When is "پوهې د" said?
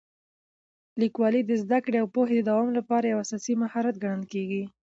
2.15-2.43